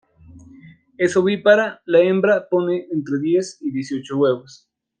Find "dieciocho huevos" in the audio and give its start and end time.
3.69-4.67